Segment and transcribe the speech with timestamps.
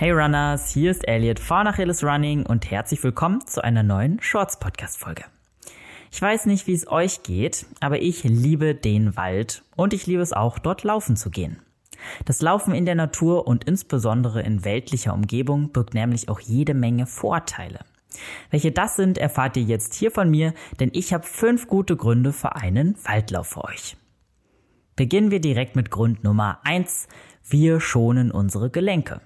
[0.00, 4.58] Hey Runners, hier ist Elliot von Achilles Running und herzlich willkommen zu einer neuen Shorts
[4.58, 5.24] Podcast Folge.
[6.10, 10.22] Ich weiß nicht, wie es euch geht, aber ich liebe den Wald und ich liebe
[10.22, 11.58] es auch, dort laufen zu gehen.
[12.24, 17.06] Das Laufen in der Natur und insbesondere in weltlicher Umgebung birgt nämlich auch jede Menge
[17.06, 17.80] Vorteile.
[18.48, 22.32] Welche das sind, erfahrt ihr jetzt hier von mir, denn ich habe fünf gute Gründe
[22.32, 23.98] für einen Waldlauf für euch.
[24.96, 27.06] Beginnen wir direkt mit Grund Nummer eins:
[27.44, 29.20] Wir schonen unsere Gelenke.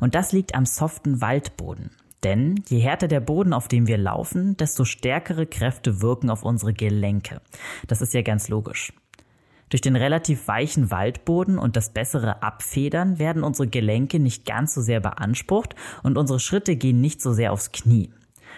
[0.00, 1.90] Und das liegt am soften Waldboden.
[2.24, 6.72] Denn je härter der Boden, auf dem wir laufen, desto stärkere Kräfte wirken auf unsere
[6.72, 7.40] Gelenke.
[7.86, 8.92] Das ist ja ganz logisch.
[9.68, 14.80] Durch den relativ weichen Waldboden und das bessere Abfedern werden unsere Gelenke nicht ganz so
[14.80, 18.10] sehr beansprucht und unsere Schritte gehen nicht so sehr aufs Knie.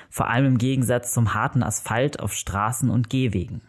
[0.09, 3.61] Vor allem im Gegensatz zum harten Asphalt auf Straßen und Gehwegen.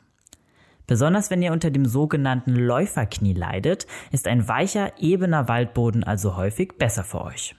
[0.91, 6.73] Besonders wenn ihr unter dem sogenannten Läuferknie leidet, ist ein weicher, ebener Waldboden also häufig
[6.77, 7.55] besser für euch.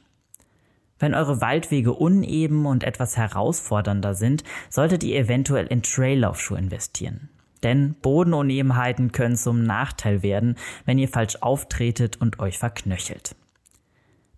[0.98, 7.30] Wenn eure Waldwege uneben und etwas herausfordernder sind, solltet ihr eventuell in Traillaufschuhe investieren.
[7.62, 13.34] Denn Bodenunebenheiten können zum Nachteil werden, wenn ihr falsch auftretet und euch verknöchelt.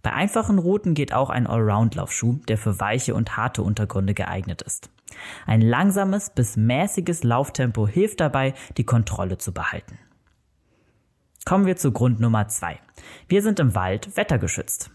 [0.02, 4.88] Bei einfachen Routen geht auch ein Allround-Laufschuh, der für weiche und harte Untergründe geeignet ist.
[5.46, 9.98] Ein langsames bis mäßiges Lauftempo hilft dabei, die Kontrolle zu behalten.
[11.44, 12.80] Kommen wir zu Grund Nummer zwei.
[13.28, 14.90] Wir sind im Wald wettergeschützt.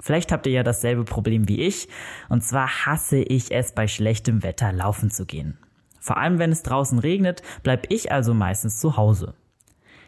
[0.00, 1.88] Vielleicht habt ihr ja dasselbe Problem wie ich,
[2.28, 5.58] und zwar hasse ich es bei schlechtem Wetter laufen zu gehen.
[6.00, 9.34] Vor allem wenn es draußen regnet, bleib ich also meistens zu Hause.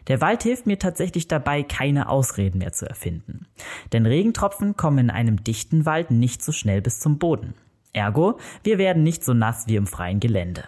[0.07, 3.45] Der Wald hilft mir tatsächlich dabei, keine Ausreden mehr zu erfinden.
[3.93, 7.53] Denn Regentropfen kommen in einem dichten Wald nicht so schnell bis zum Boden.
[7.93, 10.63] Ergo, wir werden nicht so nass wie im freien Gelände.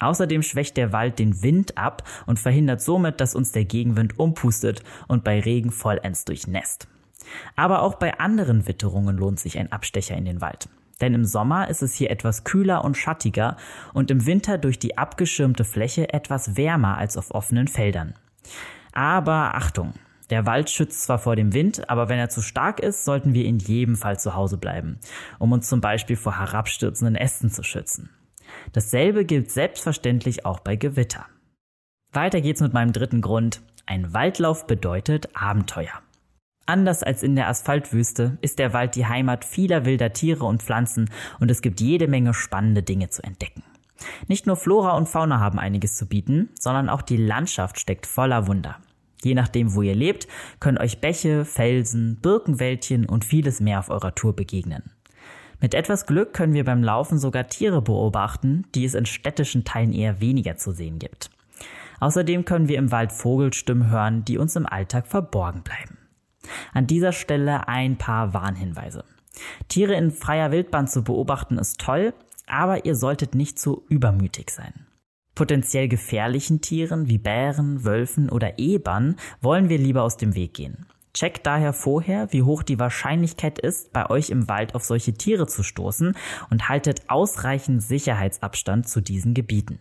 [0.00, 4.82] Außerdem schwächt der Wald den Wind ab und verhindert somit, dass uns der Gegenwind umpustet
[5.08, 6.88] und bei Regen vollends durchnässt.
[7.56, 10.68] Aber auch bei anderen Witterungen lohnt sich ein Abstecher in den Wald.
[11.00, 13.56] Denn im Sommer ist es hier etwas kühler und schattiger
[13.92, 18.14] und im Winter durch die abgeschirmte Fläche etwas wärmer als auf offenen Feldern.
[18.92, 19.94] Aber Achtung,
[20.30, 23.44] der Wald schützt zwar vor dem Wind, aber wenn er zu stark ist, sollten wir
[23.44, 24.98] in jedem Fall zu Hause bleiben,
[25.38, 28.10] um uns zum Beispiel vor herabstürzenden Ästen zu schützen.
[28.72, 31.26] Dasselbe gilt selbstverständlich auch bei Gewitter.
[32.12, 33.62] Weiter geht's mit meinem dritten Grund.
[33.86, 36.02] Ein Waldlauf bedeutet Abenteuer.
[36.66, 41.10] Anders als in der Asphaltwüste ist der Wald die Heimat vieler wilder Tiere und Pflanzen
[41.40, 43.62] und es gibt jede Menge spannende Dinge zu entdecken.
[44.26, 48.46] Nicht nur Flora und Fauna haben einiges zu bieten, sondern auch die Landschaft steckt voller
[48.46, 48.76] Wunder.
[49.22, 50.28] Je nachdem, wo ihr lebt,
[50.60, 54.92] können euch Bäche, Felsen, Birkenwäldchen und vieles mehr auf eurer Tour begegnen.
[55.60, 59.92] Mit etwas Glück können wir beim Laufen sogar Tiere beobachten, die es in städtischen Teilen
[59.92, 61.30] eher weniger zu sehen gibt.
[62.00, 65.98] Außerdem können wir im Wald Vogelstimmen hören, die uns im Alltag verborgen bleiben.
[66.72, 69.04] An dieser Stelle ein paar Warnhinweise.
[69.68, 72.14] Tiere in freier Wildbahn zu beobachten ist toll,
[72.46, 74.87] aber ihr solltet nicht zu übermütig sein.
[75.38, 80.86] Potenziell gefährlichen Tieren wie Bären, Wölfen oder Ebern wollen wir lieber aus dem Weg gehen.
[81.14, 85.46] Checkt daher vorher, wie hoch die Wahrscheinlichkeit ist, bei euch im Wald auf solche Tiere
[85.46, 86.16] zu stoßen
[86.50, 89.78] und haltet ausreichend Sicherheitsabstand zu diesen Gebieten.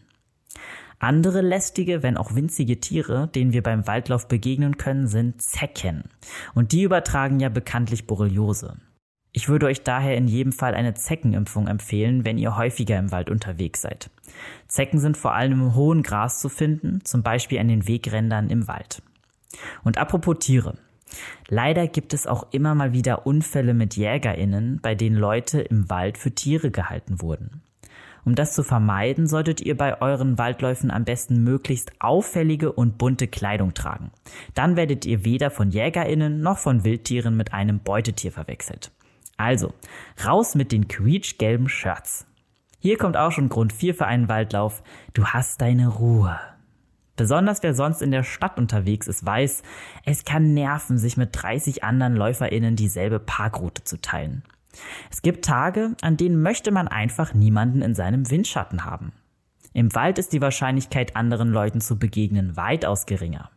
[1.00, 6.04] Andere lästige, wenn auch winzige Tiere, denen wir beim Waldlauf begegnen können, sind Zecken.
[6.54, 8.78] Und die übertragen ja bekanntlich Borreliose.
[9.32, 13.30] Ich würde euch daher in jedem Fall eine Zeckenimpfung empfehlen, wenn ihr häufiger im Wald
[13.30, 14.10] unterwegs seid.
[14.68, 18.68] Zecken sind vor allem im hohen Gras zu finden, zum Beispiel an den Wegrändern im
[18.68, 19.02] Wald.
[19.84, 20.78] Und apropos Tiere.
[21.48, 26.18] Leider gibt es auch immer mal wieder Unfälle mit JägerInnen, bei denen Leute im Wald
[26.18, 27.62] für Tiere gehalten wurden.
[28.26, 33.28] Um das zu vermeiden, solltet ihr bei euren Waldläufen am besten möglichst auffällige und bunte
[33.28, 34.12] Kleidung tragen.
[34.54, 38.92] Dann werdet ihr weder von JägerInnen noch von Wildtieren mit einem Beutetier verwechselt.
[39.38, 39.74] Also,
[40.26, 42.26] raus mit den quietschgelben Shirts.
[42.80, 44.84] Hier kommt auch schon Grund 4 für einen Waldlauf.
[45.14, 46.40] Du hast deine Ruhe.
[47.16, 49.64] Besonders wer sonst in der Stadt unterwegs ist, weiß,
[50.06, 54.44] es kann nerven, sich mit 30 anderen LäuferInnen dieselbe Parkroute zu teilen.
[55.10, 59.14] Es gibt Tage, an denen möchte man einfach niemanden in seinem Windschatten haben.
[59.74, 63.50] Im Wald ist die Wahrscheinlichkeit, anderen Leuten zu begegnen, weitaus geringer.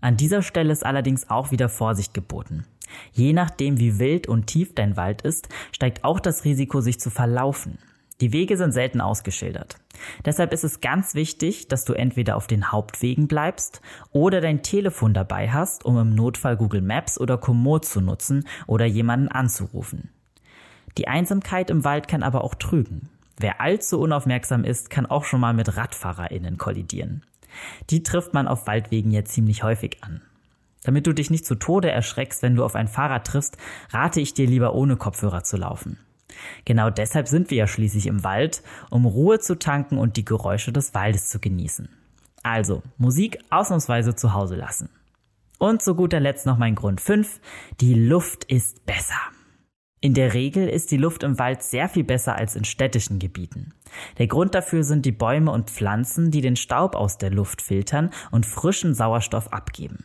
[0.00, 2.64] An dieser Stelle ist allerdings auch wieder Vorsicht geboten.
[3.12, 7.10] Je nachdem, wie wild und tief dein Wald ist, steigt auch das Risiko, sich zu
[7.10, 7.78] verlaufen.
[8.20, 9.76] Die Wege sind selten ausgeschildert.
[10.24, 13.80] Deshalb ist es ganz wichtig, dass du entweder auf den Hauptwegen bleibst
[14.12, 18.84] oder dein Telefon dabei hast, um im Notfall Google Maps oder Komoot zu nutzen oder
[18.84, 20.10] jemanden anzurufen.
[20.98, 23.08] Die Einsamkeit im Wald kann aber auch trügen.
[23.38, 27.22] Wer allzu unaufmerksam ist, kann auch schon mal mit RadfahrerInnen kollidieren.
[27.88, 30.20] Die trifft man auf Waldwegen ja ziemlich häufig an.
[30.82, 33.56] Damit du dich nicht zu Tode erschreckst, wenn du auf ein Fahrrad triffst,
[33.90, 35.98] rate ich dir lieber ohne Kopfhörer zu laufen.
[36.64, 40.72] Genau deshalb sind wir ja schließlich im Wald, um Ruhe zu tanken und die Geräusche
[40.72, 41.88] des Waldes zu genießen.
[42.42, 44.88] Also, Musik ausnahmsweise zu Hause lassen.
[45.58, 47.40] Und zu guter Letzt noch mein Grund 5.
[47.80, 49.20] Die Luft ist besser.
[50.00, 53.74] In der Regel ist die Luft im Wald sehr viel besser als in städtischen Gebieten.
[54.16, 58.08] Der Grund dafür sind die Bäume und Pflanzen, die den Staub aus der Luft filtern
[58.30, 60.04] und frischen Sauerstoff abgeben.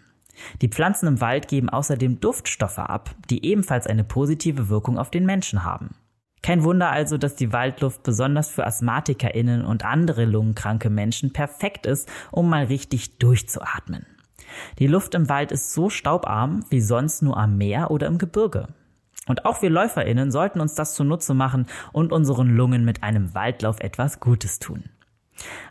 [0.62, 5.26] Die Pflanzen im Wald geben außerdem Duftstoffe ab, die ebenfalls eine positive Wirkung auf den
[5.26, 5.96] Menschen haben.
[6.42, 12.08] Kein Wunder also, dass die Waldluft besonders für AsthmatikerInnen und andere lungenkranke Menschen perfekt ist,
[12.32, 14.06] um mal richtig durchzuatmen.
[14.78, 18.68] Die Luft im Wald ist so staubarm wie sonst nur am Meer oder im Gebirge.
[19.28, 23.80] Und auch wir LäuferInnen sollten uns das zunutze machen und unseren Lungen mit einem Waldlauf
[23.80, 24.84] etwas Gutes tun.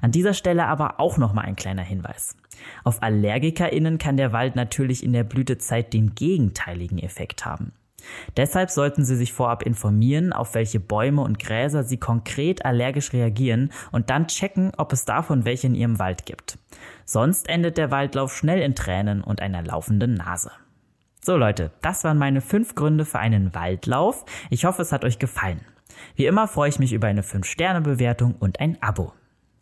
[0.01, 2.37] An dieser Stelle aber auch nochmal ein kleiner Hinweis.
[2.85, 7.73] Auf AllergikerInnen kann der Wald natürlich in der Blütezeit den gegenteiligen Effekt haben.
[8.37, 13.71] Deshalb sollten Sie sich vorab informieren, auf welche Bäume und Gräser Sie konkret allergisch reagieren
[13.93, 16.59] und dann checken, ob es davon welche in Ihrem Wald gibt.
[17.05, 20.51] Sonst endet der Waldlauf schnell in Tränen und einer laufenden Nase.
[21.21, 24.27] So Leute, das waren meine fünf Gründe für einen Waldlauf.
[24.51, 25.61] Ich hoffe, es hat euch gefallen.
[26.17, 29.13] Wie immer freue ich mich über eine 5-Sterne-Bewertung und ein Abo.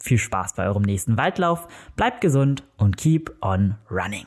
[0.02, 4.26] Viel Spaß bei eurem nächsten Waldlauf, bleibt gesund und keep on running.